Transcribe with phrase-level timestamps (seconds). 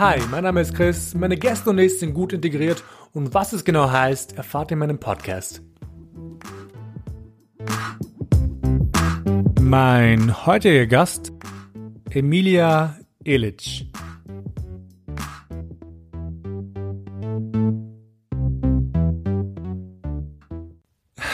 [0.00, 3.66] Hi, mein Name ist Chris, meine Gäste und ich sind gut integriert und was es
[3.66, 5.60] genau heißt, erfahrt ihr in meinem Podcast.
[9.60, 11.32] Mein heutiger Gast,
[12.08, 13.89] Emilia Elic.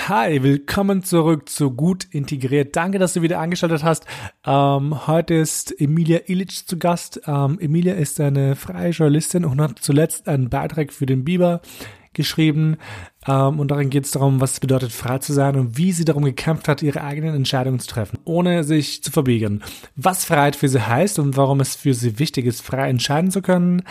[0.08, 2.76] Hi, willkommen zurück zu Gut Integriert.
[2.76, 4.06] Danke, dass du wieder angeschaltet hast.
[4.46, 7.22] Ähm, heute ist Emilia Ilic zu Gast.
[7.26, 11.60] Ähm, Emilia ist eine freie Journalistin und hat zuletzt einen Beitrag für den Biber
[12.12, 12.76] geschrieben.
[13.26, 16.04] Ähm, und darin geht es darum, was es bedeutet, frei zu sein und wie sie
[16.04, 19.60] darum gekämpft hat, ihre eigenen Entscheidungen zu treffen, ohne sich zu verbiegen.
[19.96, 23.42] Was Freiheit für sie heißt und warum es für sie wichtig ist, frei entscheiden zu
[23.42, 23.82] können,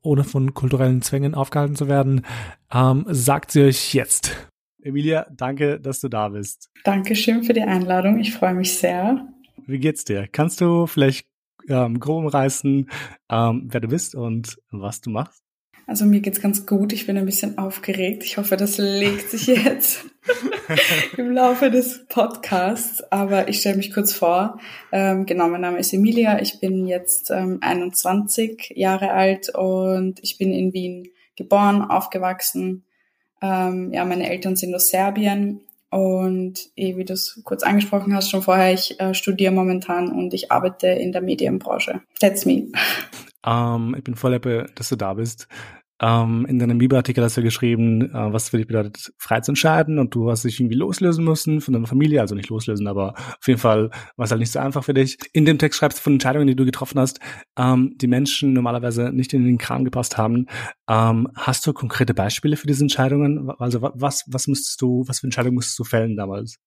[0.00, 2.24] ohne von kulturellen Zwängen aufgehalten zu werden,
[2.72, 4.49] ähm, sagt sie euch jetzt.
[4.82, 6.70] Emilia, danke, dass du da bist.
[6.84, 8.18] Dankeschön für die Einladung.
[8.18, 9.28] Ich freue mich sehr.
[9.66, 10.26] Wie geht's dir?
[10.30, 11.26] Kannst du vielleicht
[11.68, 12.88] ähm, grob umreißen,
[13.30, 15.42] ähm, wer du bist und was du machst?
[15.86, 16.92] Also mir geht's ganz gut.
[16.92, 18.22] Ich bin ein bisschen aufgeregt.
[18.22, 20.06] Ich hoffe, das legt sich jetzt
[21.16, 23.02] im Laufe des Podcasts.
[23.10, 24.60] Aber ich stelle mich kurz vor.
[24.92, 26.40] Ähm, genau, mein Name ist Emilia.
[26.40, 32.84] Ich bin jetzt ähm, 21 Jahre alt und ich bin in Wien geboren, aufgewachsen
[33.40, 35.60] ähm, ja, meine Eltern sind aus Serbien
[35.90, 40.32] und eh, wie du es kurz angesprochen hast, schon vorher, ich äh, studiere momentan und
[40.34, 42.00] ich arbeite in der Medienbranche.
[42.20, 42.68] That's me.
[43.44, 45.48] Um, ähm, ich bin voll happy, dass du da bist.
[46.00, 49.98] Ähm, in deinem Bibel-Artikel hast du geschrieben, äh, was für dich bedeutet, frei zu entscheiden
[49.98, 53.46] und du hast dich irgendwie loslösen müssen von deiner Familie, also nicht loslösen, aber auf
[53.46, 55.18] jeden Fall war es halt nicht so einfach für dich.
[55.34, 57.20] In dem Text schreibst du von Entscheidungen, die du getroffen hast,
[57.58, 60.46] ähm, die Menschen normalerweise nicht in den Kram gepasst haben.
[60.88, 63.50] Ähm, hast du konkrete Beispiele für diese Entscheidungen?
[63.58, 66.58] Also was, was müsstest du, was für Entscheidungen musstest du fällen damals?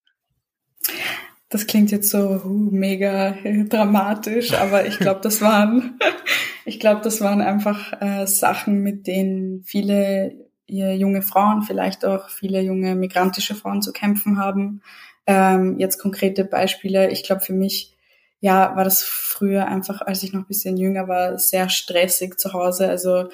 [1.48, 3.36] Das klingt jetzt so uh, mega
[3.68, 5.98] dramatisch, aber ich glaube, das waren
[6.64, 10.34] ich glaube, das waren einfach äh, Sachen, mit denen viele
[10.66, 14.80] junge Frauen, vielleicht auch viele junge migrantische Frauen zu kämpfen haben.
[15.26, 17.10] Ähm, jetzt konkrete Beispiele.
[17.10, 17.94] Ich glaube, für mich,
[18.40, 22.54] ja, war das früher einfach, als ich noch ein bisschen jünger war, sehr stressig zu
[22.54, 22.88] Hause.
[22.88, 23.28] Also,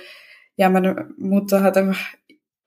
[0.56, 2.00] ja, meine Mutter hat einfach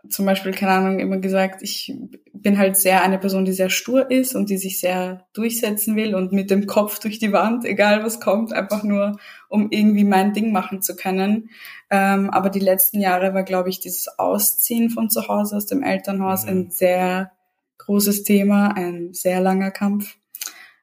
[0.09, 1.93] zum Beispiel, keine Ahnung, immer gesagt, ich
[2.33, 6.13] bin halt sehr eine Person, die sehr stur ist und die sich sehr durchsetzen will
[6.13, 10.33] und mit dem Kopf durch die Wand, egal was kommt, einfach nur, um irgendwie mein
[10.33, 11.49] Ding machen zu können.
[11.89, 15.83] Ähm, aber die letzten Jahre war, glaube ich, dieses Ausziehen von zu Hause aus dem
[15.83, 16.49] Elternhaus mhm.
[16.49, 17.31] ein sehr
[17.77, 20.17] großes Thema, ein sehr langer Kampf.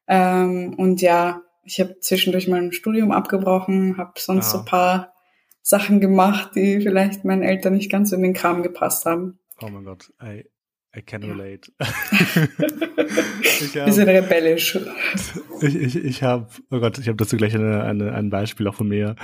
[0.09, 4.59] Ähm, und ja, ich habe zwischendurch mein Studium abgebrochen, habe sonst ja.
[4.59, 5.13] so paar
[5.71, 9.39] Sachen gemacht, die vielleicht meinen Eltern nicht ganz in den Kram gepasst haben.
[9.63, 10.45] Oh mein Gott, I,
[10.97, 11.71] I can relate.
[11.81, 14.77] hab, Bisschen rebellisch.
[15.63, 18.75] Ich, ich, ich habe, oh Gott, ich habe dazu gleich eine, eine, ein Beispiel auch
[18.75, 19.15] von mir.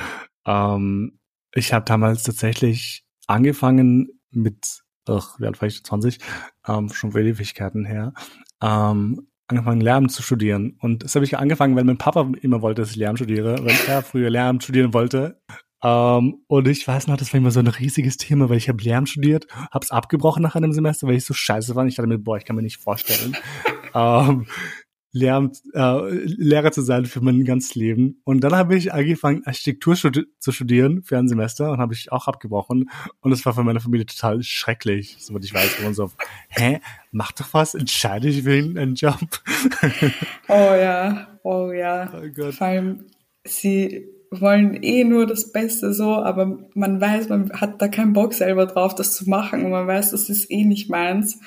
[0.46, 1.18] Ähm,
[1.52, 6.20] ich habe damals tatsächlich angefangen mit, ach, wie alt war ich, 20,
[6.68, 8.12] ähm, schon vor Ewigkeiten her,
[8.62, 10.76] ähm, angefangen Lehramt zu studieren.
[10.80, 13.74] Und das habe ich angefangen, weil mein Papa immer wollte, dass ich Lehramt studiere, weil
[13.88, 15.40] er früher Lehramt studieren wollte.
[15.86, 18.82] Ähm, und ich weiß noch, das war immer so ein riesiges Thema, weil ich habe
[18.82, 21.86] Lehramt studiert, habe es abgebrochen nach einem Semester, weil ich so scheiße war.
[21.86, 23.36] Ich dachte mir, boah, ich kann mir nicht vorstellen,
[23.94, 24.46] ähm,
[25.12, 28.20] Lehramt, äh, Lehrer zu sein für mein ganzes Leben.
[28.24, 32.10] Und dann habe ich angefangen, Architektur studi zu studieren für ein Semester und habe ich
[32.10, 32.90] auch abgebrochen.
[33.20, 35.84] Und es war für meine Familie total schrecklich, soweit ich weiß.
[35.86, 36.10] Und so,
[36.48, 36.80] hä,
[37.12, 39.20] mach doch was, entscheide ich will einen Job.
[40.48, 42.12] oh ja, oh ja.
[42.16, 42.54] Oh Gott.
[42.54, 43.06] Vor allem,
[43.44, 48.34] sie wollen eh nur das Beste so, aber man weiß, man hat da keinen Bock
[48.34, 51.38] selber drauf, das zu machen und man weiß, das ist eh nicht meins.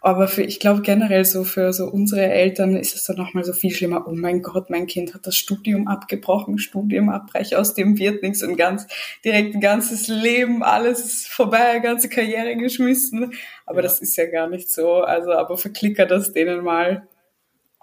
[0.00, 3.52] Aber für, ich glaube generell so für so unsere Eltern ist es dann nochmal so
[3.52, 4.06] viel schlimmer.
[4.06, 8.42] Oh mein Gott, mein Kind hat das Studium abgebrochen, Studium abbreche, aus dem wird nichts
[8.42, 8.86] und ganz
[9.24, 13.32] direkt ein ganzes Leben, alles ist vorbei, ganze Karriere geschmissen.
[13.66, 13.82] Aber ja.
[13.82, 15.02] das ist ja gar nicht so.
[15.02, 17.08] Also, aber verklickert das denen mal.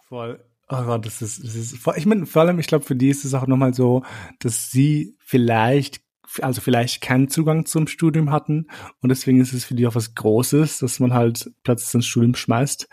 [0.07, 0.39] Voll.
[0.67, 3.23] Oh Gott, das ist, das ist, ich meine, vor allem, ich glaube, für die ist
[3.23, 4.03] es auch nochmal so,
[4.39, 6.01] dass sie vielleicht,
[6.41, 8.67] also vielleicht keinen Zugang zum Studium hatten
[9.01, 12.33] und deswegen ist es für die auch was Großes, dass man halt plötzlich ins Studium
[12.33, 12.87] schmeißt.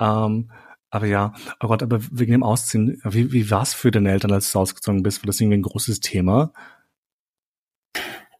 [0.00, 0.50] Ähm,
[0.90, 4.32] aber ja, oh Gott, aber wegen dem Ausziehen, wie, wie war es für deine Eltern,
[4.32, 5.22] als du ausgezogen bist?
[5.22, 6.52] War das irgendwie ein großes Thema?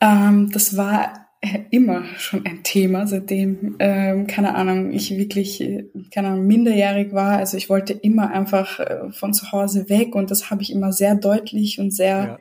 [0.01, 1.29] Ähm, das war
[1.71, 7.39] immer schon ein Thema, seitdem, ähm, keine Ahnung, ich wirklich, äh, keine Ahnung, minderjährig war.
[7.39, 10.93] Also ich wollte immer einfach äh, von zu Hause weg und das habe ich immer
[10.93, 12.39] sehr deutlich und sehr ja.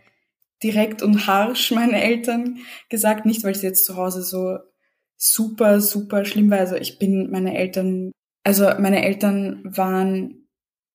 [0.62, 2.60] direkt und harsh meinen Eltern
[2.90, 3.26] gesagt.
[3.26, 4.60] Nicht, weil es jetzt zu Hause so
[5.18, 6.60] super, super schlimm war.
[6.60, 8.12] Also ich bin meine Eltern,
[8.44, 10.48] also meine Eltern waren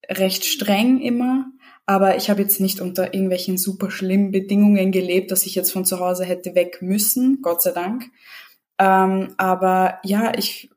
[0.08, 1.46] recht streng immer,
[1.86, 5.84] Aber ich habe jetzt nicht unter irgendwelchen super schlimmen Bedingungen gelebt, dass ich jetzt von
[5.84, 8.10] zu Hause hätte weg müssen, Gott sei Dank.
[8.78, 10.68] Ähm, aber ja, ich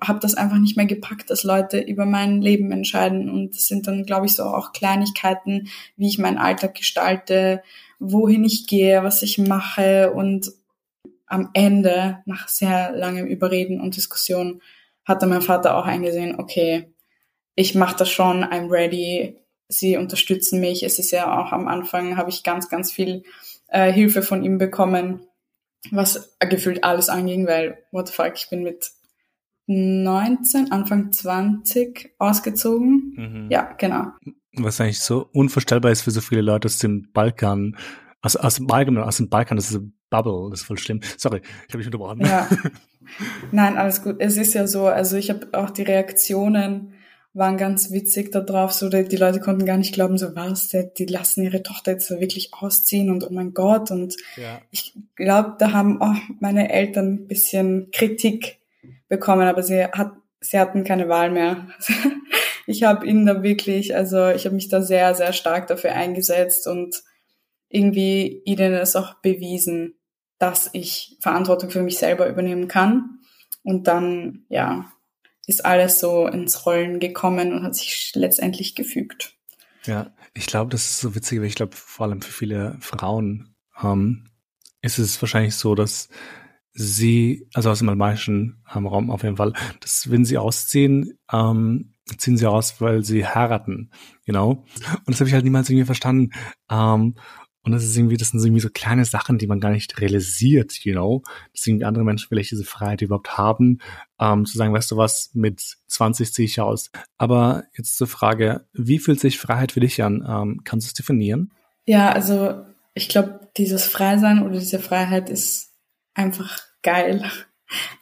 [0.00, 3.30] habe das einfach nicht mehr gepackt, dass Leute über mein Leben entscheiden.
[3.30, 7.62] Und das sind dann, glaube ich, so auch Kleinigkeiten, wie ich meinen Alltag gestalte,
[7.98, 10.12] wohin ich gehe, was ich mache.
[10.12, 10.52] Und
[11.26, 14.62] am Ende, nach sehr langem Überreden und Diskussion,
[15.04, 16.92] hat dann mein Vater auch eingesehen, okay,
[17.54, 19.36] ich mache das schon, I'm ready,
[19.68, 20.82] sie unterstützen mich.
[20.82, 23.22] Es ist ja auch am Anfang, habe ich ganz, ganz viel
[23.68, 25.20] äh, Hilfe von ihm bekommen,
[25.90, 28.90] was gefühlt alles anging, weil, what the fuck, ich bin mit
[29.66, 33.14] 19, Anfang 20 ausgezogen.
[33.16, 33.50] Mhm.
[33.50, 34.06] Ja, genau.
[34.54, 37.76] Was eigentlich so unvorstellbar ist für so viele Leute aus dem Balkan,
[38.22, 41.00] aus, aus dem Balkan, aus dem Balkan, das ist eine Bubble, das ist voll schlimm.
[41.18, 42.22] Sorry, ich habe mich unterbrochen.
[42.22, 42.48] Ja.
[43.52, 44.16] Nein, alles gut.
[44.18, 46.94] Es ist ja so, also ich habe auch die Reaktionen
[47.38, 50.68] waren ganz witzig da drauf, so die, die Leute konnten gar nicht glauben, so was,
[50.68, 54.60] die, die lassen ihre Tochter jetzt wirklich ausziehen und oh mein Gott und ja.
[54.70, 58.58] ich glaube, da haben auch meine Eltern ein bisschen Kritik
[59.08, 61.68] bekommen, aber sie hat sie hatten keine Wahl mehr.
[62.66, 66.66] ich habe ihnen da wirklich, also ich habe mich da sehr sehr stark dafür eingesetzt
[66.66, 67.02] und
[67.68, 69.94] irgendwie ihnen es auch bewiesen,
[70.38, 73.20] dass ich Verantwortung für mich selber übernehmen kann
[73.62, 74.90] und dann ja
[75.48, 79.34] ist alles so ins Rollen gekommen und hat sich letztendlich gefügt.
[79.86, 83.54] Ja, ich glaube, das ist so witzig, weil ich glaube, vor allem für viele Frauen
[83.82, 84.26] ähm,
[84.82, 86.10] ist es wahrscheinlich so, dass
[86.74, 91.94] sie, also aus dem albanischen ähm, Raum auf jeden Fall, dass wenn sie ausziehen, ähm,
[92.18, 93.90] ziehen sie aus, weil sie heiraten,
[94.26, 94.66] you know?
[95.06, 96.30] Und das habe ich halt niemals irgendwie verstanden.
[96.70, 97.14] Ähm,
[97.68, 100.72] und das ist irgendwie, das sind irgendwie so kleine Sachen, die man gar nicht realisiert,
[100.86, 101.22] you know,
[101.52, 103.80] dass irgendwie andere Menschen vielleicht diese Freiheit überhaupt haben,
[104.18, 106.90] ähm, zu sagen, weißt du was, mit 20 ziehe ich aus.
[107.18, 110.26] Aber jetzt zur Frage, wie fühlt sich Freiheit für dich an?
[110.26, 111.52] Ähm, kannst du es definieren?
[111.84, 115.74] Ja, also ich glaube, dieses Freisein oder diese Freiheit ist
[116.14, 117.30] einfach geil.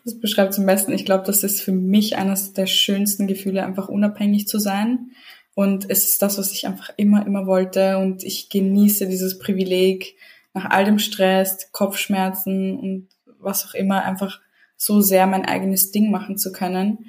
[0.04, 0.92] Das beschreibt zum besten.
[0.92, 5.10] Ich glaube, das ist für mich eines der schönsten Gefühle, einfach unabhängig zu sein.
[5.56, 7.96] Und es ist das, was ich einfach immer, immer wollte.
[7.96, 10.14] Und ich genieße dieses Privileg,
[10.52, 13.08] nach all dem Stress, Kopfschmerzen und
[13.40, 14.38] was auch immer, einfach
[14.76, 17.06] so sehr mein eigenes Ding machen zu können.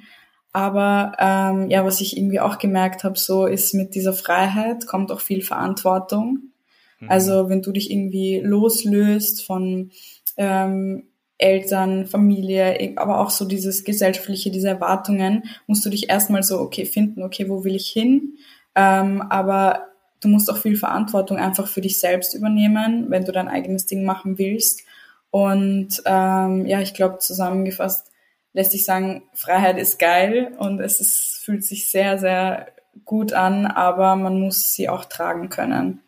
[0.54, 5.12] Aber ähm, ja, was ich irgendwie auch gemerkt habe, so ist mit dieser Freiheit kommt
[5.12, 6.52] auch viel Verantwortung.
[7.00, 7.10] Mhm.
[7.10, 9.90] Also wenn du dich irgendwie loslöst von
[10.38, 11.07] ähm,
[11.38, 16.84] Eltern, Familie, aber auch so dieses gesellschaftliche, diese Erwartungen, musst du dich erstmal so, okay,
[16.84, 18.34] finden, okay, wo will ich hin?
[18.74, 19.88] Ähm, aber
[20.20, 24.04] du musst auch viel Verantwortung einfach für dich selbst übernehmen, wenn du dein eigenes Ding
[24.04, 24.82] machen willst.
[25.30, 28.10] Und ähm, ja, ich glaube, zusammengefasst
[28.52, 32.68] lässt sich sagen, Freiheit ist geil und es ist, fühlt sich sehr, sehr
[33.04, 36.00] gut an, aber man muss sie auch tragen können.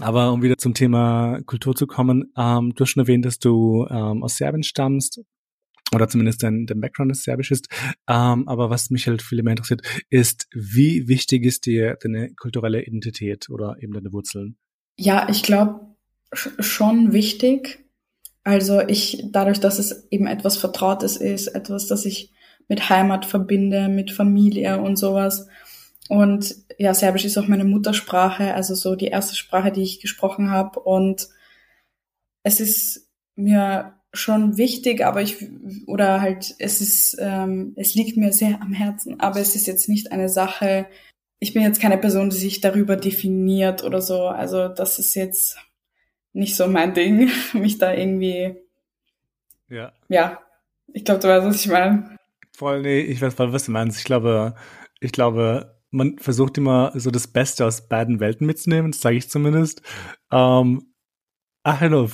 [0.00, 3.86] Aber um wieder zum Thema Kultur zu kommen, ähm, du hast schon erwähnt, dass du
[3.88, 5.20] ähm, aus Serbien stammst
[5.94, 7.68] oder zumindest dein, dein Background ist serbisch ist.
[8.08, 12.84] Ähm, aber was mich halt viel mehr interessiert, ist, wie wichtig ist dir deine kulturelle
[12.84, 14.56] Identität oder eben deine Wurzeln?
[14.96, 15.80] Ja, ich glaube
[16.32, 17.84] schon wichtig.
[18.44, 22.32] Also ich, dadurch, dass es eben etwas Vertrautes ist, etwas, das ich
[22.68, 25.48] mit Heimat verbinde, mit Familie und sowas,
[26.08, 30.50] und ja, Serbisch ist auch meine Muttersprache, also so die erste Sprache, die ich gesprochen
[30.50, 30.80] habe.
[30.80, 31.28] Und
[32.42, 35.36] es ist mir schon wichtig, aber ich
[35.86, 39.88] oder halt es ist ähm, es liegt mir sehr am Herzen, aber es ist jetzt
[39.88, 40.86] nicht eine Sache.
[41.38, 44.28] Ich bin jetzt keine Person, die sich darüber definiert oder so.
[44.28, 45.58] Also das ist jetzt
[46.32, 48.56] nicht so mein Ding, mich da irgendwie.
[49.68, 49.92] Ja.
[50.08, 50.40] Ja,
[50.92, 52.16] ich glaube, du weißt, was ich meine.
[52.56, 53.98] Voll, nee, ich weiß was du meinst.
[53.98, 54.54] Ich glaube,
[55.00, 59.30] ich glaube, man versucht immer so das Beste aus beiden Welten mitzunehmen, das sage ich
[59.30, 59.82] zumindest.
[60.30, 60.92] Ähm,
[61.62, 62.10] ach, hallo.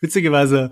[0.00, 0.70] Witzigerweise,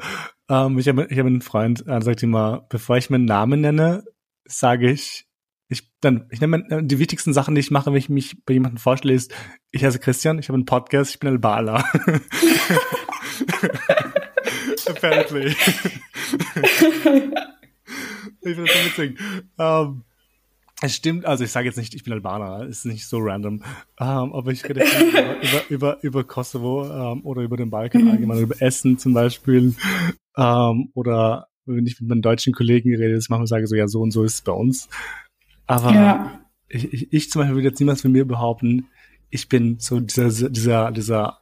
[0.48, 4.04] ähm, ich habe ich hab einen Freund, der sagt immer, bevor ich meinen Namen nenne,
[4.44, 5.26] sage ich,
[5.68, 8.54] ich dann, ich nenne äh, die wichtigsten Sachen, die ich mache, wenn ich mich bei
[8.54, 9.34] jemandem vorstelle, ist,
[9.70, 11.84] ich heiße Christian, ich habe einen Podcast, ich bin Albala.
[14.86, 15.48] Apparently.
[15.54, 15.56] ich
[18.40, 19.20] finde das so witzig.
[19.56, 20.04] Um, ähm,
[20.80, 23.62] es stimmt, also ich sage jetzt nicht, ich bin Albaner, ist nicht so random,
[23.98, 24.84] ähm, aber ich rede
[25.42, 28.10] über, über, über, Kosovo ähm, oder über den Balkan mhm.
[28.10, 29.74] allgemein, über Essen zum Beispiel
[30.36, 34.00] ähm, oder wenn ich mit meinen deutschen Kollegen rede, das manchmal sage so, ja, so
[34.00, 34.88] und so ist es bei uns.
[35.66, 36.40] Aber ja.
[36.68, 38.86] ich, ich, ich zum Beispiel würde jetzt niemals von mir behaupten,
[39.30, 41.40] ich bin so dieser, dieser, dieser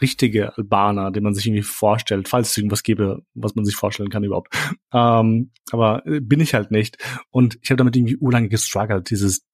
[0.00, 4.10] richtige Albaner, den man sich irgendwie vorstellt, falls es irgendwas gäbe, was man sich vorstellen
[4.10, 4.54] kann überhaupt.
[4.92, 6.96] Ähm, aber äh, bin ich halt nicht.
[7.30, 9.44] Und ich habe damit irgendwie urlange gestruggelt, dieses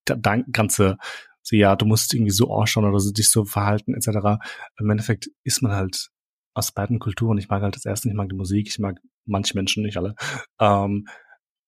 [0.53, 0.99] ganze
[1.43, 4.41] so ja, du musst irgendwie so ausschauen oder so dich so verhalten etc.
[4.79, 6.11] Im Endeffekt ist man halt
[6.55, 7.39] aus beiden Kulturen.
[7.39, 10.15] Ich mag halt das erste, ich mag die Musik, ich mag manche Menschen, nicht alle.
[10.61, 11.07] Ähm,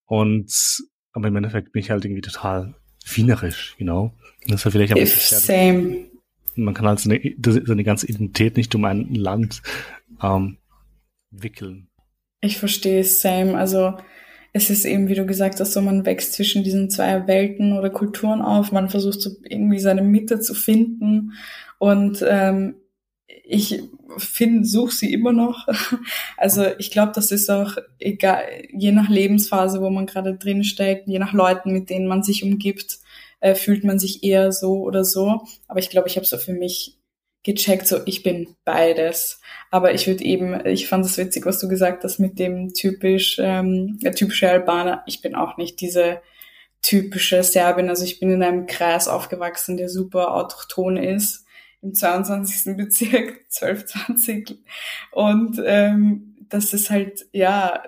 [0.05, 0.51] und
[1.11, 4.13] aber im Endeffekt bin ich halt irgendwie total wienerisch, you know.
[4.47, 6.07] Das ist vielleicht aber Same.
[6.55, 9.61] Man kann halt seine, seine ganze Identität nicht um ein Land
[10.21, 10.57] ähm,
[11.31, 11.87] wickeln.
[12.41, 13.57] Ich verstehe es, same.
[13.57, 13.95] Also
[14.53, 17.89] es ist eben, wie du gesagt hast, so man wächst zwischen diesen zwei Welten oder
[17.89, 18.71] Kulturen auf.
[18.71, 21.33] Man versucht so irgendwie seine Mitte zu finden.
[21.77, 22.75] Und ähm,
[23.43, 23.81] ich
[24.17, 25.67] finde, suche sie immer noch.
[26.37, 31.07] Also ich glaube, das ist auch egal, je nach Lebensphase, wo man gerade drin steckt,
[31.07, 32.99] je nach Leuten, mit denen man sich umgibt,
[33.39, 35.41] äh, fühlt man sich eher so oder so.
[35.67, 36.97] Aber ich glaube, ich habe so für mich
[37.43, 39.39] gecheckt, so ich bin beides.
[39.71, 43.37] Aber ich würde eben, ich fand es witzig, was du gesagt hast mit dem typisch,
[43.39, 45.03] ähm, typische Albaner.
[45.05, 46.21] Ich bin auch nicht diese
[46.81, 47.89] typische Serbin.
[47.89, 51.45] Also ich bin in einem Kreis aufgewachsen, der super autochton ist,
[51.81, 52.75] im 22.
[52.77, 54.57] Bezirk, 1220.
[55.11, 57.83] Und ähm, das ist halt, ja,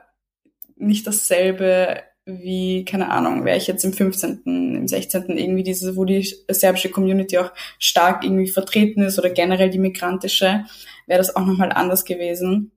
[0.75, 5.37] nicht dasselbe wie, keine Ahnung, wäre ich jetzt im 15., im 16.
[5.37, 10.65] irgendwie diese, wo die serbische Community auch stark irgendwie vertreten ist oder generell die migrantische,
[11.07, 12.71] wäre das auch nochmal anders gewesen.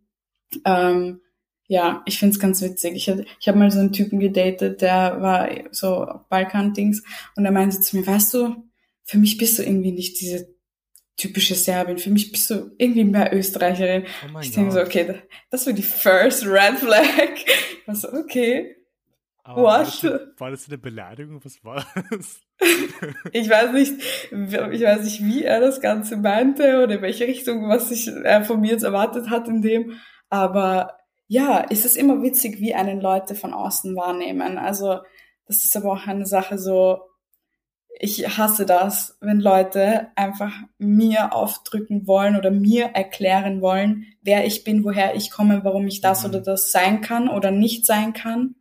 [0.64, 1.20] Ähm,
[1.66, 2.94] ja, ich find's ganz witzig.
[2.94, 7.02] Ich, ich habe mal so einen Typen gedatet, der war so Balkan-Dings
[7.34, 8.56] und er meinte zu mir, weißt du,
[9.04, 10.54] für mich bist du irgendwie nicht diese
[11.16, 11.98] typische Serbin.
[11.98, 14.04] Für mich bist du irgendwie mehr Österreicherin.
[14.32, 17.04] Oh ich denke so, okay, das war die first red flag.
[17.82, 18.76] Ich war so, okay,
[19.44, 19.66] aber What?
[19.66, 21.40] War das, eine, war das eine Beleidigung?
[21.44, 22.40] Was war das?
[23.32, 23.94] ich weiß nicht,
[24.30, 28.44] ich weiß nicht, wie er das Ganze meinte oder in welche Richtung, was sich er
[28.44, 29.98] von mir jetzt erwartet hat in dem.
[30.28, 34.58] Aber ja, es ist immer witzig, wie einen Leute von außen wahrnehmen.
[34.58, 34.98] Also,
[35.46, 37.00] das ist aber auch eine Sache so,
[37.98, 44.64] ich hasse das, wenn Leute einfach mir aufdrücken wollen oder mir erklären wollen, wer ich
[44.64, 46.30] bin, woher ich komme, warum ich das mhm.
[46.30, 48.54] oder das sein kann oder nicht sein kann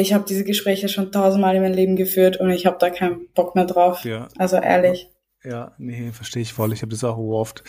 [0.00, 3.28] ich habe diese Gespräche schon tausendmal in meinem Leben geführt und ich habe da keinen
[3.34, 4.04] Bock mehr drauf.
[4.04, 4.28] Ja.
[4.38, 5.08] Also ehrlich.
[5.44, 6.72] Ja, nee, verstehe ich voll.
[6.72, 7.62] Ich habe das auch oft.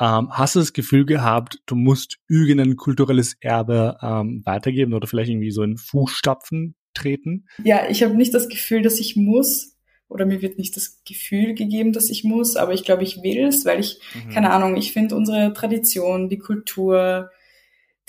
[0.00, 5.30] Ähm, hast du das Gefühl gehabt, du musst irgendein kulturelles Erbe ähm, weitergeben oder vielleicht
[5.30, 7.46] irgendwie so in Fußstapfen treten?
[7.62, 9.76] Ja, ich habe nicht das Gefühl, dass ich muss
[10.08, 13.44] oder mir wird nicht das Gefühl gegeben, dass ich muss, aber ich glaube, ich will
[13.48, 14.30] es, weil ich, mhm.
[14.30, 17.30] keine Ahnung, ich finde unsere Tradition, die Kultur,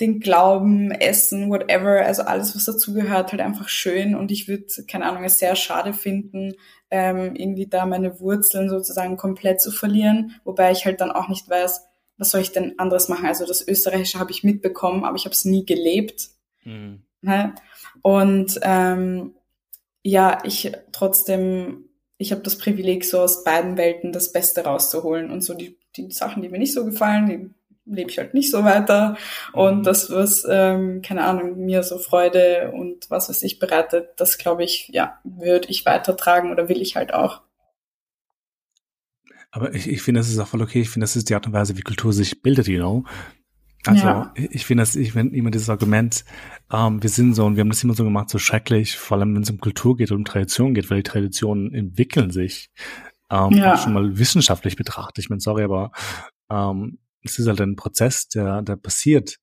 [0.00, 4.14] den Glauben, Essen, whatever, also alles, was dazugehört, halt einfach schön.
[4.14, 6.54] Und ich würde, keine Ahnung, es sehr schade finden,
[6.90, 10.40] ähm, irgendwie da meine Wurzeln sozusagen komplett zu verlieren.
[10.44, 11.82] Wobei ich halt dann auch nicht weiß,
[12.16, 13.26] was soll ich denn anderes machen.
[13.26, 16.30] Also das Österreichische habe ich mitbekommen, aber ich habe es nie gelebt.
[16.64, 17.02] Mhm.
[17.20, 17.54] Ne?
[18.02, 19.34] Und ähm,
[20.02, 21.84] ja, ich trotzdem,
[22.16, 25.30] ich habe das Privileg, so aus beiden Welten das Beste rauszuholen.
[25.30, 27.50] Und so die, die Sachen, die mir nicht so gefallen, die
[27.90, 29.16] lebe ich halt nicht so weiter.
[29.52, 29.82] Und mhm.
[29.82, 34.64] das, was, ähm, keine Ahnung, mir so Freude und was weiß ich bereitet, das glaube
[34.64, 37.42] ich, ja, würde ich weitertragen oder will ich halt auch.
[39.50, 40.80] Aber ich, ich finde, das ist auch voll okay.
[40.80, 43.04] Ich finde, das ist die Art und Weise, wie Kultur sich bildet, you know.
[43.86, 44.34] Also ja.
[44.36, 46.24] ich finde das, ich finde immer dieses Argument,
[46.70, 49.34] ähm, wir sind so und wir haben das immer so gemacht, so schrecklich, vor allem
[49.34, 52.70] wenn es um Kultur geht und um Tradition geht, weil die Traditionen entwickeln sich.
[53.30, 53.78] Ähm, ja.
[53.78, 55.24] Schon mal wissenschaftlich betrachtet.
[55.24, 55.92] Ich meine, sorry, aber
[56.50, 59.36] ähm, es ist halt ein Prozess, der, der passiert.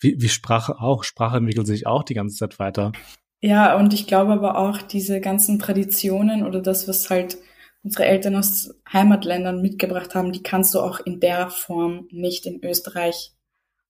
[0.00, 1.04] Wie, wie Sprache auch.
[1.04, 2.92] Sprache entwickelt sich auch die ganze Zeit weiter.
[3.40, 7.38] Ja, und ich glaube aber auch, diese ganzen Traditionen oder das, was halt
[7.82, 12.64] unsere Eltern aus Heimatländern mitgebracht haben, die kannst du auch in der Form nicht in
[12.64, 13.32] Österreich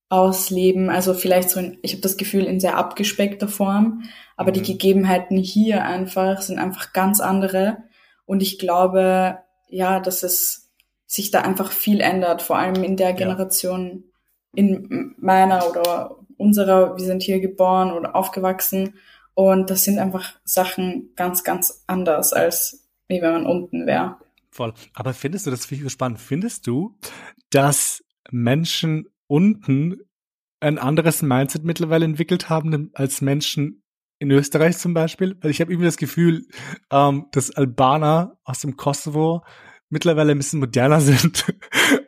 [0.08, 0.90] ausleben.
[0.90, 4.02] Also vielleicht so, in, ich habe das Gefühl, in sehr abgespeckter Form,
[4.36, 4.54] aber mhm.
[4.54, 7.78] die Gegebenheiten hier einfach sind einfach ganz andere.
[8.26, 9.38] Und ich glaube,
[9.68, 10.63] ja, dass es
[11.06, 14.04] sich da einfach viel ändert, vor allem in der Generation,
[14.54, 14.64] ja.
[14.64, 18.94] in meiner oder unserer, wir sind hier geboren oder aufgewachsen
[19.34, 24.16] und das sind einfach Sachen ganz, ganz anders, als wie wenn man unten wäre.
[24.50, 24.72] Voll.
[24.94, 26.96] Aber findest du, das finde ich spannend, findest du,
[27.50, 29.98] dass Menschen unten
[30.60, 33.82] ein anderes Mindset mittlerweile entwickelt haben als Menschen
[34.18, 35.36] in Österreich zum Beispiel?
[35.40, 36.46] Weil ich habe irgendwie das Gefühl,
[36.90, 39.44] ähm, dass Albaner aus dem Kosovo
[39.90, 41.44] mittlerweile ein bisschen moderner sind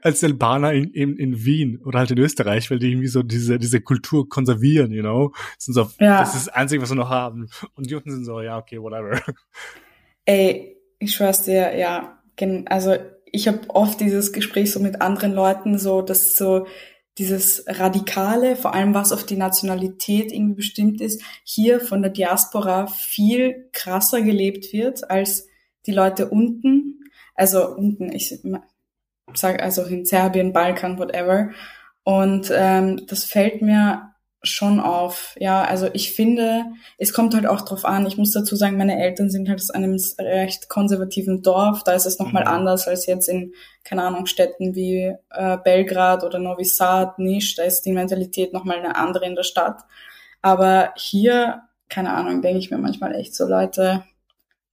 [0.03, 3.23] als die Albaner in, in, in Wien oder halt in Österreich, weil die irgendwie so
[3.23, 5.33] diese, diese Kultur konservieren, you know?
[5.59, 6.21] Sind so, ja.
[6.21, 7.49] Das ist das Einzige, was wir noch haben.
[7.75, 9.21] Und die unten sind so, ja, okay, whatever.
[10.25, 12.23] Ey, ich schwör's dir, ja,
[12.67, 12.97] also
[13.33, 16.67] ich habe oft dieses Gespräch so mit anderen Leuten, so, dass so
[17.19, 22.87] dieses Radikale, vor allem was auf die Nationalität irgendwie bestimmt ist, hier von der Diaspora
[22.87, 25.47] viel krasser gelebt wird als
[25.87, 27.05] die Leute unten,
[27.37, 28.41] also unten, ich
[29.35, 31.51] sage also in Serbien, Balkan, whatever.
[32.05, 34.13] Und ähm, das fällt mir
[34.43, 35.35] schon auf.
[35.39, 36.65] Ja, also ich finde,
[36.99, 38.07] es kommt halt auch drauf an.
[38.07, 41.83] Ich muss dazu sagen, meine Eltern sind halt aus einem recht konservativen Dorf.
[41.83, 42.51] Da ist es nochmal mhm.
[42.51, 47.57] anders als jetzt in, keine Ahnung, Städten wie äh, Belgrad oder Novi Sad, Nisch.
[47.57, 49.83] Da ist die Mentalität nochmal eine andere in der Stadt.
[50.43, 54.05] Aber hier, keine Ahnung, denke ich mir manchmal echt so, Leute,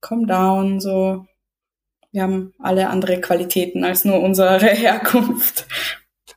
[0.01, 1.25] calm down, so.
[2.13, 5.67] Wir haben alle andere Qualitäten als nur unsere Herkunft.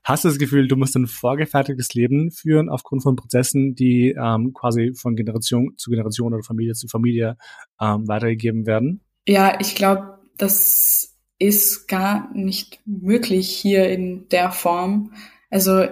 [0.02, 4.52] Hast du das Gefühl, du musst ein vorgefertigtes Leben führen aufgrund von Prozessen, die ähm,
[4.54, 7.37] quasi von Generation zu Generation oder Familie zu Familie
[7.80, 9.02] ähm, weitergegeben werden?
[9.28, 15.12] Ja, ich glaube, das ist gar nicht möglich hier in der Form.
[15.50, 15.87] Also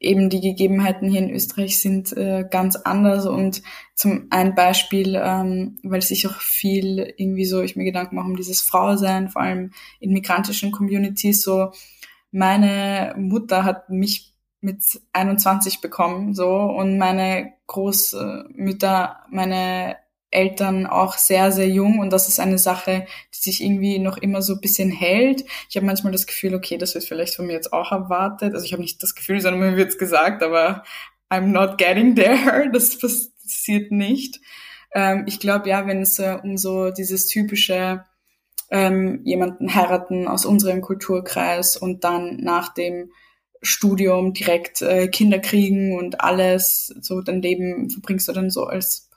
[0.00, 3.26] eben die Gegebenheiten hier in Österreich sind äh, ganz anders.
[3.26, 3.62] Und
[3.94, 8.36] zum ein Beispiel, ähm, weil sich auch viel irgendwie so, ich mir Gedanken mache um
[8.36, 11.70] dieses Frausein, vor allem in migrantischen Communities, so
[12.32, 19.96] meine Mutter hat mich mit 21 bekommen, so, und meine Großmütter, meine
[20.30, 24.42] Eltern auch sehr, sehr jung und das ist eine Sache, die sich irgendwie noch immer
[24.42, 25.44] so ein bisschen hält.
[25.68, 28.54] Ich habe manchmal das Gefühl, okay, das wird vielleicht von mir jetzt auch erwartet.
[28.54, 30.84] Also ich habe nicht das Gefühl, sondern mir wird's gesagt, aber
[31.30, 32.70] I'm not getting there.
[32.72, 34.40] Das passiert nicht.
[34.92, 38.04] Ähm, ich glaube, ja, wenn es äh, um so dieses typische
[38.70, 43.10] ähm, jemanden heiraten aus unserem Kulturkreis und dann nach dem
[43.62, 49.09] Studium direkt äh, Kinder kriegen und alles, so dein Leben verbringst du dann so als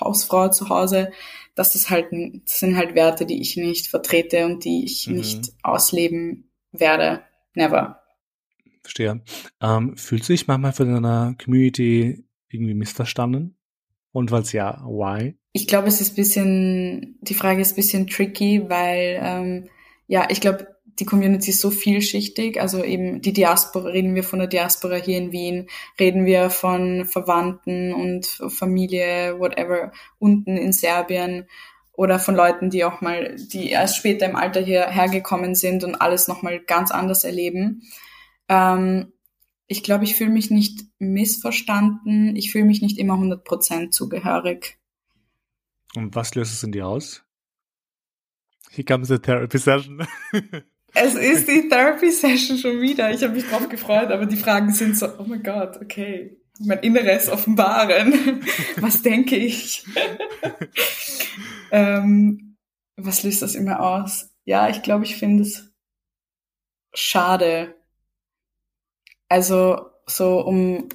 [0.00, 1.10] Hausfrau zu Hause,
[1.54, 5.16] dass das halt, das sind halt Werte, die ich nicht vertrete und die ich mhm.
[5.16, 7.22] nicht ausleben werde.
[7.54, 8.02] Never.
[8.82, 9.22] Verstehe.
[9.60, 13.56] Ähm, fühlst du dich manchmal von deiner Community irgendwie missverstanden?
[14.12, 15.36] Und falls ja, why?
[15.52, 19.68] Ich glaube, es ist bisschen, die Frage ist bisschen tricky, weil, ähm,
[20.06, 20.66] ja, ich glaube,
[20.98, 22.60] die Community ist so vielschichtig.
[22.60, 25.68] Also eben die Diaspora, reden wir von der Diaspora hier in Wien,
[25.98, 31.46] reden wir von Verwandten und Familie, whatever, unten in Serbien
[31.92, 35.96] oder von Leuten, die auch mal, die erst später im Alter hierher gekommen sind und
[35.96, 37.82] alles nochmal ganz anders erleben.
[38.48, 39.12] Ähm,
[39.66, 42.34] ich glaube, ich fühle mich nicht missverstanden.
[42.36, 44.78] Ich fühle mich nicht immer 100% zugehörig.
[45.94, 47.22] Und was löst es in dir aus?
[48.70, 50.06] Here comes the therapy session.
[50.94, 53.10] Es ist die Therapy-Session schon wieder.
[53.10, 56.36] Ich habe mich drauf gefreut, aber die Fragen sind so, oh mein Gott, okay.
[56.58, 58.42] Mein Inneres offenbaren.
[58.76, 59.84] Was denke ich?
[61.70, 62.56] ähm,
[62.96, 64.28] was löst das immer aus?
[64.44, 65.72] Ja, ich glaube, ich finde es
[66.92, 67.76] schade.
[69.26, 70.88] Also so um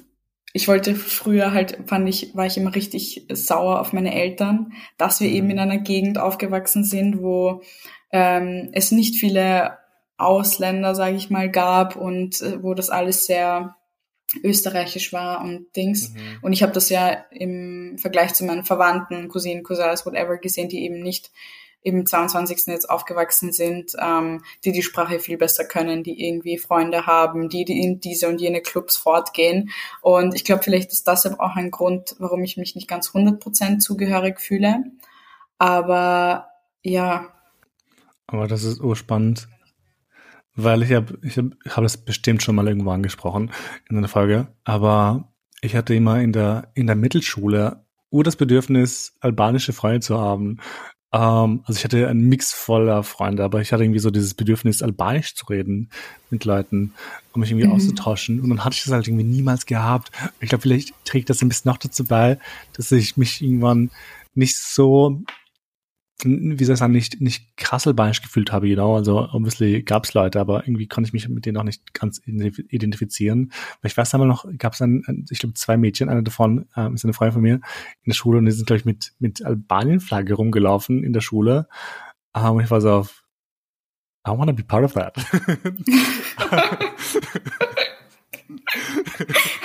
[0.56, 5.20] ich wollte früher halt, fand ich, war ich immer richtig sauer auf meine Eltern, dass
[5.20, 7.60] wir eben in einer Gegend aufgewachsen sind, wo
[8.10, 9.76] ähm, es nicht viele
[10.18, 13.76] Ausländer, sage ich mal, gab und äh, wo das alles sehr
[14.42, 16.10] österreichisch war und Dings.
[16.10, 16.38] Mhm.
[16.42, 20.84] Und ich habe das ja im Vergleich zu meinen Verwandten, Cousinen, Cousins, whatever gesehen, die
[20.84, 21.30] eben nicht
[21.82, 22.66] im 22.
[22.66, 27.64] jetzt aufgewachsen sind, ähm, die die Sprache viel besser können, die irgendwie Freunde haben, die,
[27.64, 29.70] die in diese und jene Clubs fortgehen.
[30.02, 33.78] Und ich glaube, vielleicht ist das auch ein Grund, warum ich mich nicht ganz 100%
[33.78, 34.82] zugehörig fühle.
[35.58, 36.48] Aber
[36.82, 37.28] ja.
[38.26, 39.46] Aber das ist urspannend.
[40.56, 43.50] Weil ich habe ich hab, hab das bestimmt schon mal irgendwo angesprochen
[43.88, 49.14] in einer Folge, aber ich hatte immer in der, in der Mittelschule ur das Bedürfnis,
[49.20, 50.58] albanische Freunde zu haben.
[51.12, 54.82] Ähm, also ich hatte einen Mix voller Freunde, aber ich hatte irgendwie so dieses Bedürfnis,
[54.82, 55.90] albanisch zu reden
[56.30, 56.94] mit Leuten,
[57.32, 57.74] um mich irgendwie mhm.
[57.74, 58.40] auszutauschen.
[58.40, 60.10] Und dann hatte ich das halt irgendwie niemals gehabt.
[60.40, 62.38] Ich glaube, vielleicht trägt das ein bisschen noch dazu bei,
[62.74, 63.90] dass ich mich irgendwann
[64.34, 65.22] nicht so
[66.24, 68.96] wie soll ich sagen, nicht, nicht krasselbeinig gefühlt habe, genau.
[68.96, 72.22] Also obviously gab es Leute, aber irgendwie konnte ich mich mit denen auch nicht ganz
[72.24, 73.52] identifizieren.
[73.82, 76.94] Weil ich weiß einmal noch, gab es ein, ich glaube, zwei Mädchen, eine davon ähm,
[76.94, 77.62] ist eine Freundin von mir in
[78.06, 81.68] der Schule und die sind, glaube ich, mit, mit Albanien-Flagge rumgelaufen in der Schule.
[82.34, 83.22] Ähm, und ich war so auf,
[84.26, 85.16] I wanna be part of that.
[85.18, 85.28] I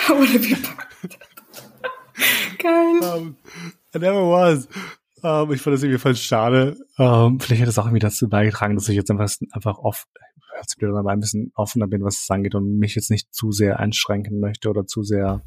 [0.10, 1.28] wanna be part of that.
[2.60, 3.04] Geil.
[3.04, 3.38] Um,
[3.96, 4.68] I never was.
[5.24, 6.78] Ähm, ich fand das irgendwie voll schade.
[6.98, 10.08] Ähm, vielleicht hat es auch irgendwie dazu beigetragen, dass ich jetzt einfach, einfach oft,
[10.60, 13.52] jetzt wieder dabei ein bisschen offener bin, was es angeht und mich jetzt nicht zu
[13.52, 15.42] sehr einschränken möchte oder zu sehr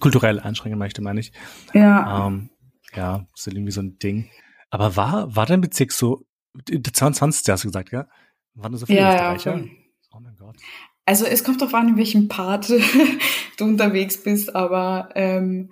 [0.00, 1.32] kulturell einschränken möchte, meine ich.
[1.74, 2.26] Ja.
[2.26, 2.50] Ähm,
[2.94, 4.30] ja, das ist irgendwie so ein Ding.
[4.70, 7.48] Aber war, war dein Bezirk so, der 22.
[7.48, 8.06] hast du gesagt, ja?
[8.54, 9.58] Waren da so viele ja, Österreicher?
[9.58, 9.70] Ja,
[10.12, 10.56] oh mein Gott.
[11.04, 12.68] Also es kommt darauf an, in welchem Part
[13.58, 15.70] du unterwegs bist, aber ähm,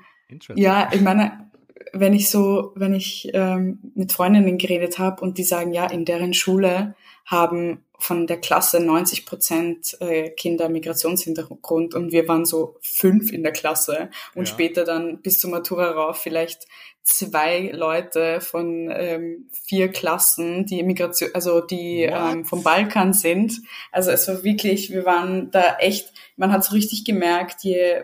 [0.54, 1.49] ja, ich meine,
[1.92, 6.04] wenn ich so, wenn ich ähm, mit Freundinnen geredet habe und die sagen, ja, in
[6.04, 6.94] deren Schule
[7.26, 13.42] haben von der Klasse 90 Prozent äh, Kinder Migrationshintergrund und wir waren so fünf in
[13.42, 14.52] der Klasse und ja.
[14.52, 16.66] später dann bis zur Matura rauf vielleicht
[17.02, 23.60] zwei Leute von ähm, vier Klassen, die Migration, also die ähm, vom Balkan sind.
[23.90, 28.02] Also es war wirklich, wir waren da echt, man hat so richtig gemerkt, je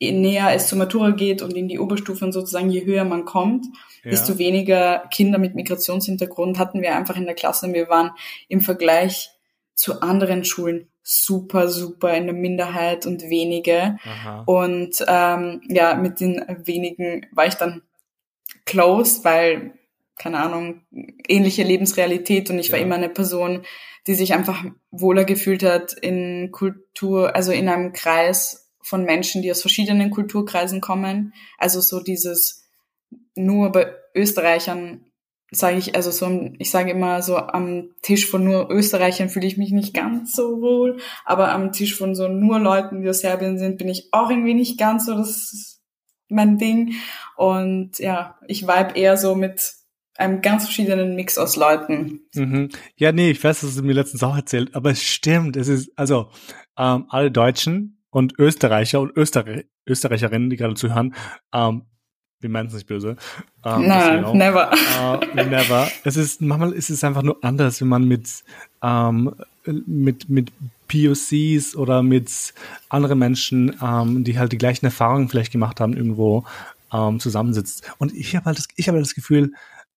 [0.00, 3.66] näher es zur Matura geht und in die Oberstufen sozusagen, je höher man kommt,
[4.02, 4.10] ja.
[4.10, 7.72] desto weniger Kinder mit Migrationshintergrund hatten wir einfach in der Klasse.
[7.72, 8.12] Wir waren
[8.48, 9.30] im Vergleich
[9.74, 13.98] zu anderen Schulen super, super in der Minderheit und wenige.
[14.04, 14.42] Aha.
[14.46, 17.82] Und ähm, ja, mit den wenigen war ich dann
[18.64, 19.72] close, weil,
[20.16, 20.82] keine Ahnung,
[21.26, 22.74] ähnliche Lebensrealität und ich ja.
[22.74, 23.62] war immer eine Person,
[24.06, 29.50] die sich einfach wohler gefühlt hat in Kultur, also in einem Kreis von Menschen, die
[29.50, 31.34] aus verschiedenen Kulturkreisen kommen.
[31.58, 32.68] Also so dieses
[33.34, 35.04] nur bei Österreichern
[35.50, 39.56] sage ich, also so, ich sage immer so, am Tisch von nur Österreichern fühle ich
[39.56, 43.58] mich nicht ganz so wohl, aber am Tisch von so nur Leuten, die aus Serbien
[43.58, 45.80] sind, bin ich auch irgendwie nicht ganz so, das ist
[46.28, 46.94] mein Ding.
[47.36, 49.74] Und ja, ich vibe eher so mit
[50.16, 52.20] einem ganz verschiedenen Mix aus Leuten.
[52.34, 52.68] Mhm.
[52.94, 55.90] Ja, nee, ich weiß, dass du mir letztens auch erzählt, aber es stimmt, es ist,
[55.96, 56.30] also,
[56.78, 61.14] ähm, alle Deutschen und Österreicher und Österreich Österreicherinnen, die gerade zuhören,
[61.52, 61.82] ähm,
[62.40, 63.16] wir meinen es nicht böse.
[63.64, 64.70] Ähm, Nein, no, never.
[64.72, 65.88] Äh, never.
[66.04, 68.44] Es ist, manchmal ist es einfach nur anders, wenn man mit,
[68.82, 70.50] ähm, mit, mit
[70.88, 72.54] POCs oder mit
[72.88, 76.44] anderen Menschen, ähm, die halt die gleichen Erfahrungen vielleicht gemacht haben, irgendwo
[76.92, 77.92] ähm, zusammensitzt.
[77.98, 79.52] Und ich habe halt das, ich habe halt das Gefühl,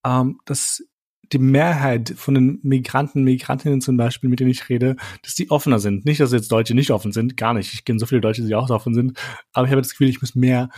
[0.06, 0.84] ähm, dass
[1.34, 5.80] die Mehrheit von den Migranten, Migrantinnen zum Beispiel, mit denen ich rede, dass die offener
[5.80, 6.06] sind.
[6.06, 7.74] Nicht, dass jetzt Deutsche nicht offen sind, gar nicht.
[7.74, 9.20] Ich kenne so viele Deutsche, die auch so offen sind.
[9.52, 10.70] Aber ich habe das Gefühl, ich muss mehr,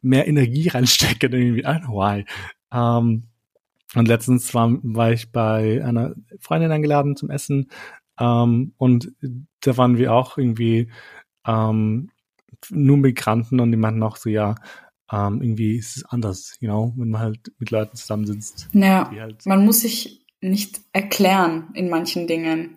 [0.00, 1.60] mehr Energie reinstecken, irgendwie.
[1.60, 2.24] I don't know why.
[2.70, 3.24] Um,
[3.94, 7.70] und letztens war, war ich bei einer Freundin eingeladen zum Essen.
[8.18, 9.12] Um, und
[9.60, 10.88] da waren wir auch irgendwie
[11.46, 12.10] um,
[12.70, 14.54] nur Migranten und die meinten auch so, ja,
[15.10, 18.68] ähm, irgendwie ist es anders, you know, wenn man halt mit Leuten zusammensitzt.
[18.72, 22.76] Ja, halt man muss sich nicht erklären in manchen Dingen.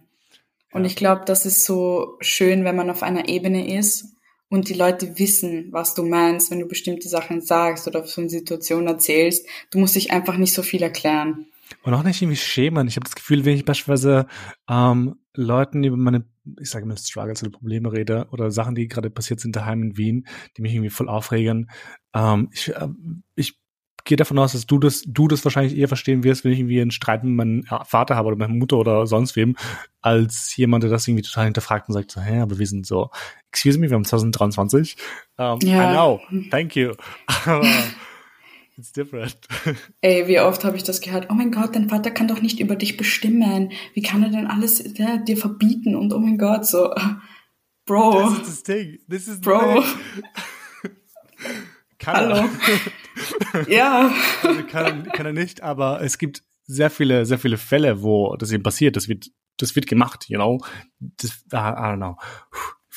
[0.71, 0.87] Und ja.
[0.87, 4.15] ich glaube, das ist so schön, wenn man auf einer Ebene ist
[4.49, 8.29] und die Leute wissen, was du meinst, wenn du bestimmte Sachen sagst oder so eine
[8.29, 9.47] Situation erzählst.
[9.71, 11.47] Du musst dich einfach nicht so viel erklären.
[11.83, 12.87] Und auch nicht irgendwie schämen.
[12.87, 14.27] Ich habe das Gefühl, wenn ich beispielsweise
[14.69, 16.25] ähm, Leuten über meine,
[16.59, 19.97] ich sage mal, Struggles oder Probleme rede oder Sachen, die gerade passiert sind daheim in
[19.97, 21.69] Wien, die mich irgendwie voll aufregen,
[22.15, 22.87] ähm, ich, äh,
[23.35, 23.59] ich
[24.05, 26.79] gehe davon aus, dass du das, du das wahrscheinlich eher verstehen wirst, wenn ich irgendwie
[26.79, 29.55] einen Streit mit meinem Vater habe oder meiner Mutter oder sonst wem,
[30.01, 33.09] als jemand, der das irgendwie total hinterfragt und sagt so, hä, aber wir sind so,
[33.51, 34.95] excuse me, wir haben 2023.
[35.37, 35.91] Um, ähm, ja.
[35.91, 36.93] I know, thank you.
[38.77, 39.37] It's different.
[40.01, 41.27] Ey, wie oft habe ich das gehört?
[41.29, 43.71] Oh mein Gott, dein Vater kann doch nicht über dich bestimmen.
[43.93, 45.95] Wie kann er denn alles ja, dir verbieten?
[45.95, 46.93] Und oh mein Gott, so,
[47.85, 48.19] Bro.
[48.19, 48.99] Das ist das Ding.
[49.09, 49.83] This is Bro.
[51.99, 52.49] Kann Hallo.
[53.53, 53.67] Er.
[53.69, 54.11] ja.
[54.43, 58.51] Also kann, kann er nicht, aber es gibt sehr viele, sehr viele Fälle, wo das
[58.51, 58.95] eben passiert.
[58.95, 60.63] Das wird, das wird gemacht, you know.
[60.99, 62.17] Das, I, I don't know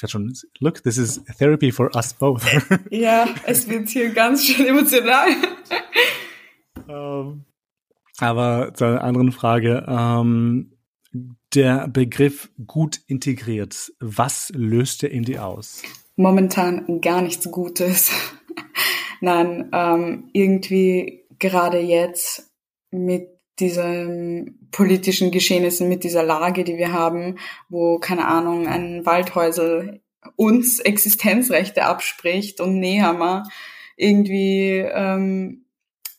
[0.03, 2.45] ich schon, look, this is therapy for us both.
[2.91, 5.29] ja, es wird hier ganz schön emotional.
[6.87, 7.45] um, ähm,
[8.19, 9.85] aber zu einer anderen Frage.
[9.87, 10.73] Um, ähm,
[11.55, 15.83] der Begriff gut integriert, was löst er in dir aus?
[16.17, 18.11] Momentan gar nichts Gutes.
[19.21, 22.51] Nein, ähm, irgendwie gerade jetzt
[22.90, 30.01] mit diesen politischen Geschehnissen, mit dieser Lage, die wir haben, wo, keine Ahnung, ein Waldhäusel
[30.37, 33.44] uns Existenzrechte abspricht und Nehammer
[33.97, 35.64] irgendwie ähm,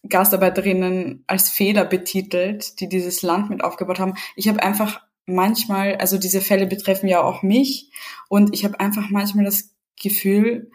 [0.07, 4.15] Gastarbeiterinnen als Fehler betitelt, die dieses Land mit aufgebaut haben.
[4.35, 7.91] Ich habe einfach manchmal, also diese Fälle betreffen ja auch mich
[8.27, 10.71] und ich habe einfach manchmal das Gefühl,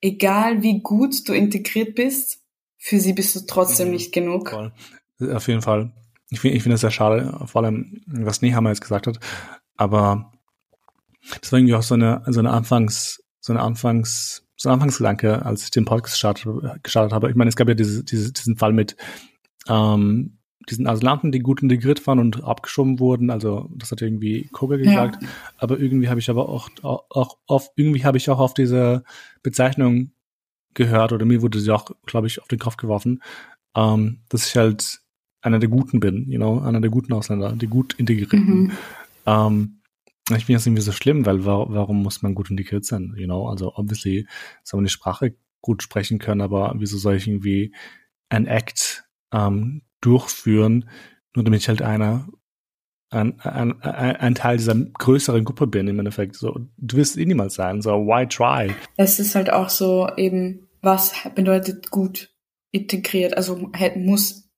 [0.00, 2.40] egal wie gut du integriert bist,
[2.76, 4.50] für sie bist du trotzdem mhm, nicht genug.
[4.50, 4.72] Voll.
[5.32, 5.92] Auf jeden Fall.
[6.30, 9.18] Ich finde ich finde es sehr schade, vor allem, was Nehammer jetzt gesagt hat.
[9.76, 10.32] Aber
[11.40, 15.44] das war irgendwie auch so eine, so eine Anfangs, so eine Anfangs, so ein Anfangsgedanke,
[15.44, 17.30] als ich den Podcast gestartet, gestartet habe.
[17.30, 18.96] Ich meine, es gab ja diese, diese, diesen Fall mit
[19.68, 20.37] ähm,
[20.70, 23.30] diesen Asylanten, die gut integriert waren und abgeschoben wurden.
[23.30, 25.22] Also das hat irgendwie Koga gesagt.
[25.22, 25.28] Ja.
[25.58, 29.04] Aber irgendwie habe ich aber auch, auch, auf, irgendwie habe ich auch auf diese
[29.42, 30.12] Bezeichnung
[30.74, 33.22] gehört oder mir wurde sie auch, glaube ich, auf den Kopf geworfen,
[33.74, 35.00] ähm, dass ich halt
[35.40, 38.40] einer der Guten bin, you know, einer der guten Ausländer, die gut integrierten.
[38.40, 38.72] Mhm.
[39.26, 39.80] Ähm,
[40.30, 43.48] ich finde das irgendwie so schlimm, weil warum muss man gut integriert sein, you know?
[43.48, 44.26] Also obviously
[44.62, 47.74] soll man die Sprache gut sprechen können, aber wieso soll ich irgendwie
[48.28, 50.88] ein Act ähm, durchführen,
[51.34, 52.28] nur damit ich halt einer
[53.10, 56.36] ein, ein, ein, Teil dieser größeren Gruppe bin im Endeffekt.
[56.36, 57.80] So, du wirst eh niemals sein.
[57.80, 58.74] So, why try?
[58.96, 62.34] Es ist halt auch so eben, was bedeutet gut
[62.70, 63.36] integriert?
[63.36, 64.48] Also muss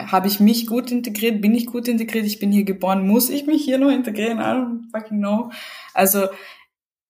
[0.00, 1.40] habe ich mich gut integriert?
[1.40, 2.26] Bin ich gut integriert?
[2.26, 3.06] Ich bin hier geboren.
[3.06, 4.38] Muss ich mich hier noch integrieren?
[4.38, 5.50] I don't fucking know.
[5.94, 6.28] Also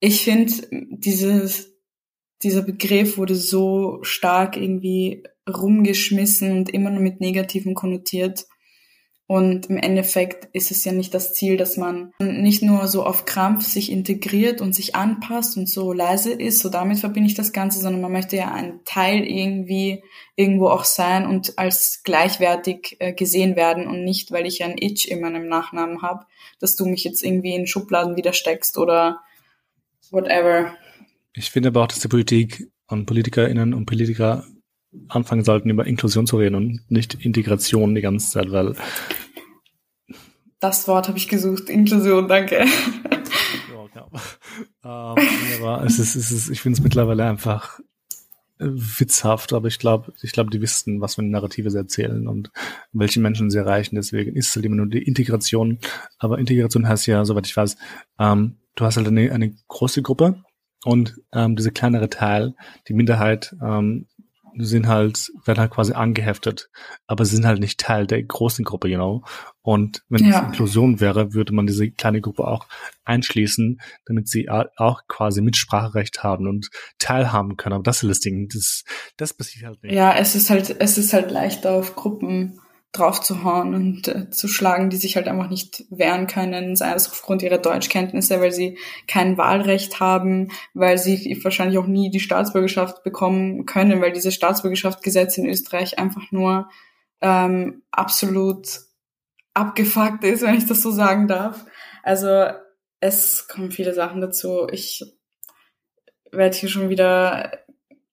[0.00, 1.77] ich finde, dieses
[2.42, 8.46] dieser Begriff wurde so stark irgendwie rumgeschmissen und immer nur mit Negativen konnotiert.
[9.31, 13.27] Und im Endeffekt ist es ja nicht das Ziel, dass man nicht nur so auf
[13.27, 17.53] Krampf sich integriert und sich anpasst und so leise ist, so damit verbinde ich das
[17.53, 20.03] Ganze, sondern man möchte ja ein Teil irgendwie
[20.35, 25.07] irgendwo auch sein und als gleichwertig äh, gesehen werden und nicht, weil ich ein Itch
[25.07, 26.24] in meinem Nachnamen habe,
[26.59, 29.20] dass du mich jetzt irgendwie in Schubladen wieder steckst oder
[30.11, 30.74] whatever.
[31.38, 34.44] Ich finde aber auch, dass die Politik und PolitikerInnen und Politiker
[35.09, 38.74] anfangen sollten, über Inklusion zu reden und nicht Integration die ganze Zeit, weil
[40.59, 42.64] das Wort habe ich gesucht, Inklusion, danke.
[44.85, 45.27] ja, ähm,
[45.62, 47.79] aber es ist, es ist, ich finde es mittlerweile einfach
[48.59, 52.51] witzhaft, aber ich glaube, ich glaube, die wissen, was für eine Narrative sie erzählen und
[52.90, 53.94] welche Menschen sie erreichen.
[53.94, 55.79] Deswegen ist es halt immer nur die Integration.
[56.18, 57.77] Aber Integration heißt ja, soweit ich weiß,
[58.18, 60.42] ähm, du hast halt eine, eine große Gruppe
[60.88, 62.55] und ähm, diese kleinere Teil,
[62.88, 64.07] die Minderheit, ähm,
[64.57, 66.70] sind halt, werden halt quasi angeheftet,
[67.07, 69.22] aber sind halt nicht Teil der großen Gruppe, you know.
[69.61, 70.38] Und wenn ja.
[70.38, 72.66] es Inklusion wäre, würde man diese kleine Gruppe auch
[73.05, 77.74] einschließen, damit sie auch quasi Mitspracherecht haben und teilhaben können.
[77.74, 78.85] Aber das ist das Ding, das,
[79.18, 79.92] das passiert halt nicht.
[79.92, 82.59] Ja, es ist halt, es ist halt leichter auf Gruppen
[82.92, 87.42] draufzuhauen und äh, zu schlagen, die sich halt einfach nicht wehren können, sei es aufgrund
[87.42, 93.66] ihrer Deutschkenntnisse, weil sie kein Wahlrecht haben, weil sie wahrscheinlich auch nie die Staatsbürgerschaft bekommen
[93.66, 96.68] können, weil diese Staatsbürgerschaftsgesetz in Österreich einfach nur
[97.20, 98.66] ähm, absolut
[99.53, 101.66] abgefuckt ist, wenn ich das so sagen darf.
[102.03, 102.46] Also
[103.01, 104.66] es kommen viele Sachen dazu.
[104.70, 105.05] Ich
[106.33, 107.53] werde hier schon wieder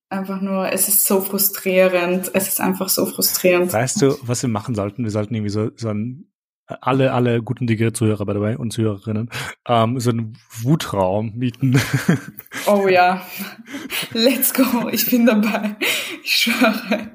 [0.09, 2.31] einfach nur, es ist so frustrierend.
[2.33, 3.73] Es ist einfach so frustrierend.
[3.73, 5.03] Weißt du, was wir machen sollten?
[5.03, 6.31] Wir sollten irgendwie so, so ein
[6.67, 9.29] alle, alle guten Dinge Zuhörer by the way und Zuhörerinnen,
[9.67, 11.79] ähm, so einen Wutraum mieten.
[12.67, 13.21] Oh ja.
[14.13, 14.89] Let's go.
[14.89, 15.75] Ich bin dabei.
[16.23, 17.11] Ich schwöre.